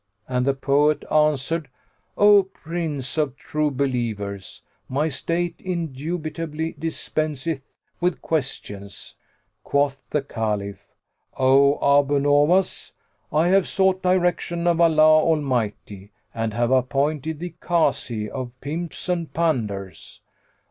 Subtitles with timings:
[0.27, 1.69] and the poet answered,
[2.17, 7.61] "O Prince of True Believers, my state indubitably dispenseth
[7.99, 9.15] with questions."
[9.63, 10.83] Quoth the Caliph,
[11.37, 12.93] "O Abu Nowas,
[13.31, 19.31] I have sought direction of Allah Almighty and have appointed thee Kazi of pimps and
[19.31, 20.19] panders."